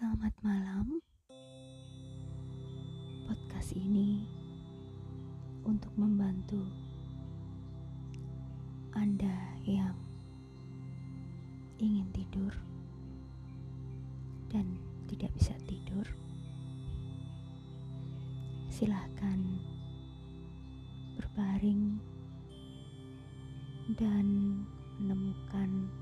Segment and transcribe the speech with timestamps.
[0.00, 0.96] Selamat malam.
[3.28, 4.24] Podcast ini
[5.60, 6.56] untuk membantu
[8.96, 9.92] Anda yang
[11.76, 12.48] ingin tidur
[14.48, 14.64] dan
[15.04, 16.08] tidak bisa tidur.
[18.72, 19.36] Silahkan
[21.20, 22.00] berbaring
[24.00, 24.24] dan
[24.96, 25.92] menemukan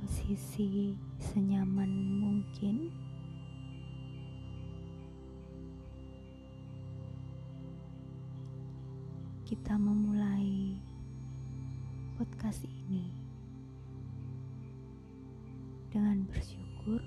[0.00, 0.96] posisi
[1.32, 1.88] senyaman
[2.20, 2.92] mungkin.
[9.48, 10.76] Kita memulai
[12.20, 13.08] podcast ini
[15.88, 17.00] dengan bersyukur.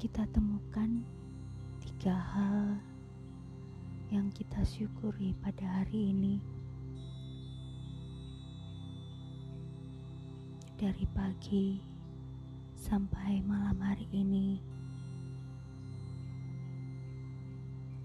[0.00, 1.04] Kita temukan
[1.84, 2.80] tiga hal
[4.10, 6.59] yang kita syukuri pada hari ini.
[10.80, 11.76] Dari pagi
[12.72, 14.56] sampai malam hari ini,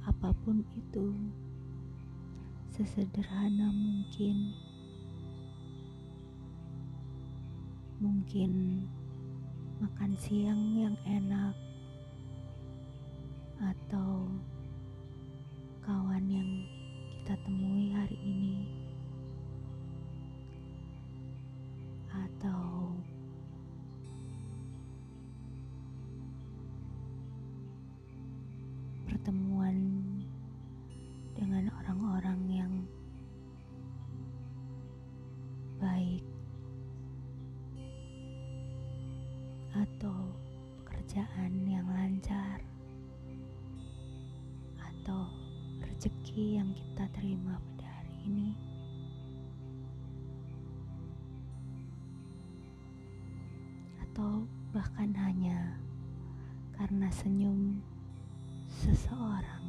[0.03, 1.15] apa pun itu,
[2.75, 4.51] sesederhana mungkin,
[8.03, 8.83] mungkin
[9.79, 11.55] makan siang yang enak,
[13.63, 14.24] atau
[47.13, 48.49] terima pada hari ini.
[54.01, 55.77] Atau bahkan hanya
[56.73, 57.83] karena senyum
[58.67, 59.63] seseorang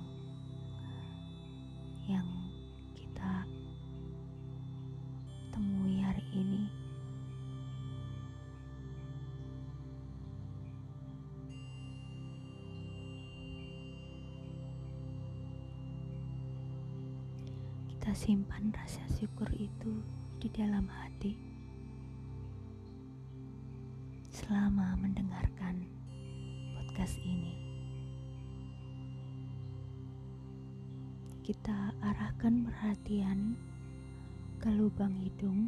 [18.06, 19.98] Kita simpan rasa syukur itu
[20.38, 21.34] di dalam hati
[24.30, 25.82] selama mendengarkan
[26.78, 27.58] podcast ini.
[31.42, 33.58] Kita arahkan perhatian
[34.62, 35.66] ke lubang hidung.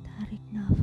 [0.00, 0.75] Tarik nafas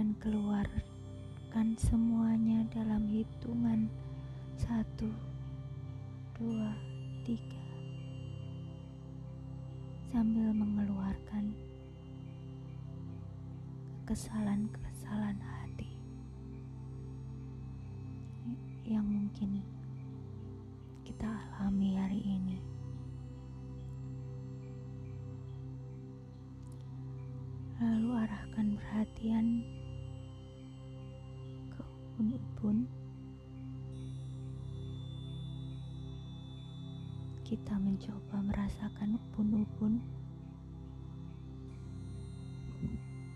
[0.00, 3.84] dan keluarkan semuanya dalam hitungan
[4.56, 5.12] satu,
[6.40, 6.72] dua,
[7.20, 7.60] tiga
[10.08, 11.52] sambil mengeluarkan
[14.08, 15.92] kesalahan-kesalahan hati
[18.88, 19.60] yang mungkin
[21.04, 21.28] kita
[21.60, 22.56] alami hari ini.
[27.84, 29.79] Lalu arahkan perhatian
[38.00, 40.00] mencoba merasakan ubun-ubun.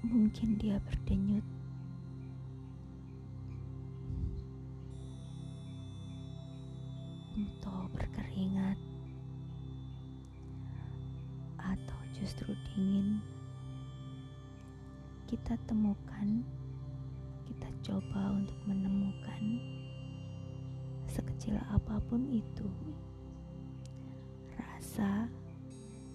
[0.00, 1.44] Mungkin dia berdenyut.
[7.36, 8.80] Atau berkeringat.
[11.60, 13.20] Atau justru dingin
[15.28, 16.40] kita temukan,
[17.44, 19.60] kita coba untuk menemukan
[21.04, 22.64] sekecil apa pun itu
[24.94, 25.26] rasa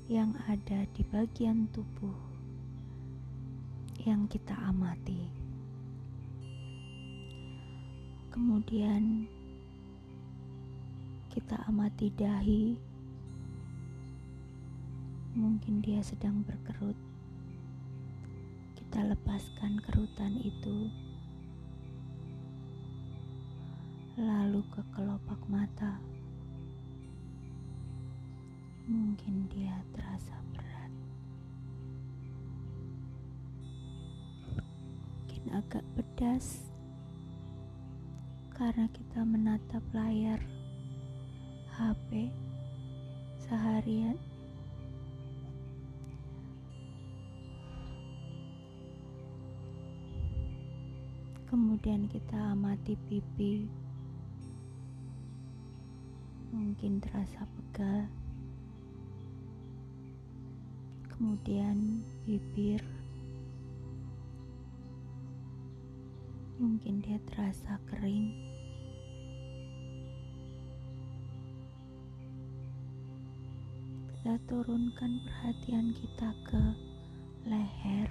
[0.07, 2.15] yang ada di bagian tubuh
[4.07, 5.19] yang kita amati.
[8.31, 9.27] Kemudian
[11.27, 12.79] kita amati dahi,
[15.35, 16.95] mungkin dia sedang berkerut
[18.79, 20.87] kita lepaskan kerutan itu,
[24.15, 25.99] lalu ke kelopak mata.
[28.89, 30.89] Mungkin dia terasa berat,
[35.13, 36.73] mungkin agak pedas
[38.57, 40.41] karena kita menatap layar
[41.77, 42.33] HP
[43.45, 44.17] sehari seharian.
[51.45, 53.69] Kemudian kita amati pipi,
[56.49, 58.09] mungkin terasa pegal.
[61.19, 62.79] Kemudian bibir,
[66.55, 68.31] mungkin dia terasa kering.
[74.15, 76.63] Kita turunkan perhatian kita ke
[77.51, 78.07] leher.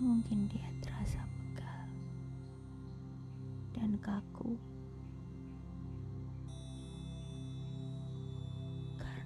[0.00, 1.84] Mungkin dia terasa pegal
[3.76, 4.56] dan kaku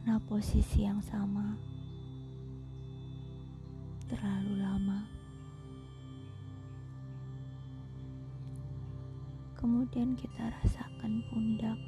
[0.05, 1.57] karena posisi yang sama
[4.05, 5.01] terlalu lama.
[9.57, 11.81] Kemudian kita rasakan pundak.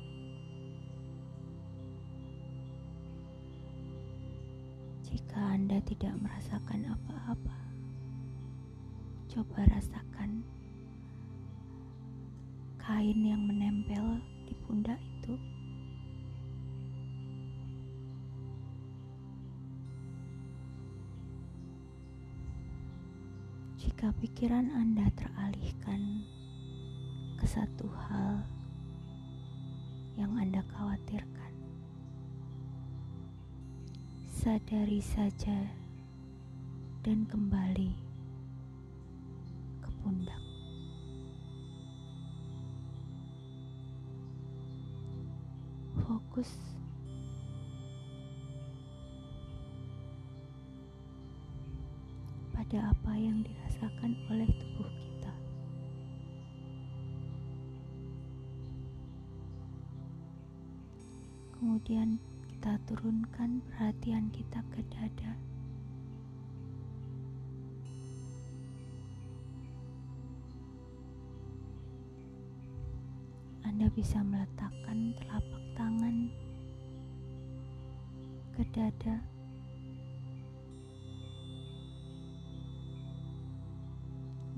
[5.04, 7.58] Jika Anda tidak merasakan apa-apa,
[9.28, 10.40] Coba rasakan
[12.80, 15.15] kain yang menempel di pundak itu.
[23.96, 26.20] Jika pikiran Anda teralihkan
[27.40, 28.44] ke satu hal
[30.20, 31.52] yang Anda khawatirkan,
[34.28, 35.72] sadari saja
[37.00, 37.96] dan kembali
[40.04, 40.44] pundak.
[46.04, 46.52] Fokus
[52.52, 53.65] pada apa yang dirasakan
[54.32, 55.34] oleh tubuh kita.
[61.56, 62.16] Kemudian
[62.48, 65.32] kita turunkan perhatian kita ke dada.
[73.66, 76.32] Anda bisa meletakkan telapak tangan
[78.56, 79.35] ke dada.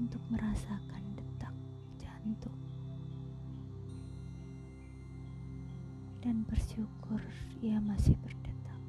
[0.08, 1.52] Untuk merasakan detak
[2.00, 2.56] jantung
[6.24, 7.20] dan bersyukur
[7.60, 8.80] ia masih berdetak.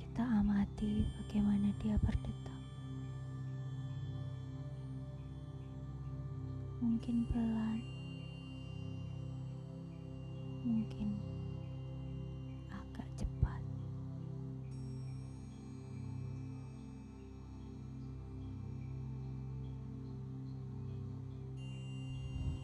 [0.00, 2.32] Kita amati bagaimana dia berdetak.
[6.82, 7.78] mungkin pelan,
[10.66, 11.14] mungkin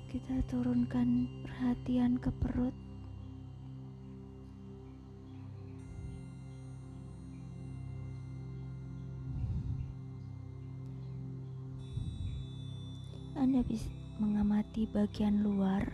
[0.09, 2.73] Kita turunkan perhatian ke perut.
[13.37, 15.85] Anda bisa mengamati bagian luar,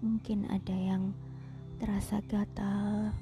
[0.00, 1.12] mungkin ada yang
[1.84, 3.12] terasa gatal,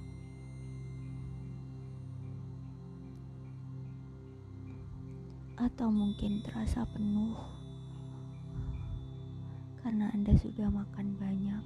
[5.59, 7.60] atau mungkin terasa penuh
[9.81, 11.65] karena Anda sudah makan banyak,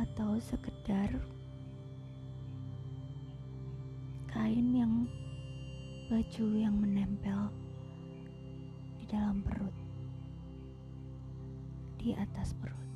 [0.00, 1.08] atau sekedar
[4.28, 5.04] kain yang
[6.08, 7.52] baju yang menempel
[9.00, 9.76] di dalam perut
[12.00, 12.88] di atas perut.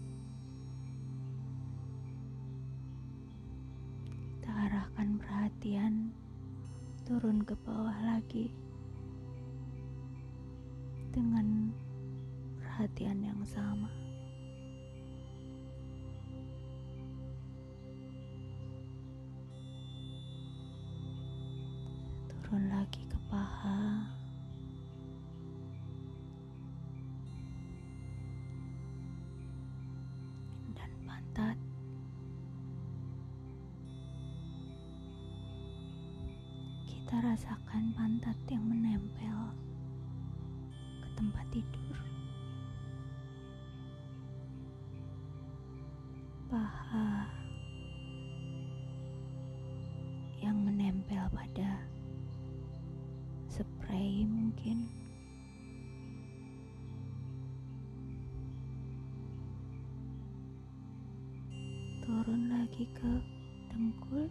[4.08, 6.12] Kita arahkan perhatian
[7.04, 8.48] turun ke bawah lagi
[11.12, 11.68] dengan
[12.74, 13.86] perhatian yang sama.
[22.26, 24.10] Turun lagi ke paha.
[36.90, 39.38] kita rasakan pantat yang menempel
[40.98, 42.13] ke tempat tidur.
[46.54, 47.26] Paha
[50.38, 51.82] yang menempel pada
[53.50, 54.86] spray mungkin.
[62.06, 63.18] Turun lagi ke
[63.74, 64.30] dengkul.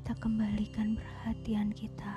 [0.00, 2.16] Kita kembalikan perhatian kita.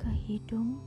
[0.00, 0.80] Ke hidung,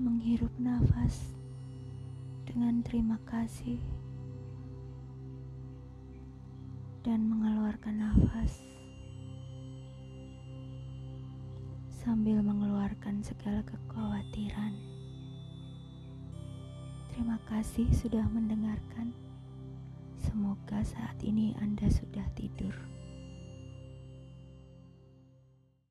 [0.00, 1.36] menghirup nafas
[2.48, 3.76] dengan terima kasih,
[7.04, 8.64] dan mengeluarkan nafas.
[12.00, 14.89] Sambil mengeluarkan segala kekhawatiran.
[17.20, 19.12] Terima kasih sudah mendengarkan.
[20.24, 22.72] Semoga saat ini Anda sudah tidur.